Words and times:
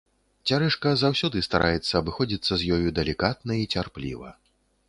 Цярэшка 0.51 0.93
заўсёды 1.01 1.43
стараецца 1.47 1.93
абыходзіцца 2.01 2.53
з 2.63 2.79
ёю 2.79 2.97
далікатна 3.01 3.59
і 3.67 3.69
цярпліва. 3.79 4.29